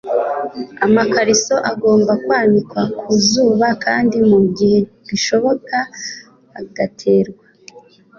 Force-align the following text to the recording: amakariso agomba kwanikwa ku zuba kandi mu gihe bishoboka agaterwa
amakariso 0.85 1.55
agomba 1.71 2.13
kwanikwa 2.23 2.81
ku 2.99 3.11
zuba 3.27 3.67
kandi 3.85 4.17
mu 4.29 4.39
gihe 4.57 4.77
bishoboka 5.07 5.77
agaterwa 6.59 7.43